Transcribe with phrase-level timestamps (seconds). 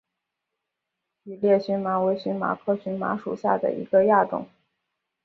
[1.25, 4.47] 羽裂荨麻为荨麻科荨麻属下的一个亚种。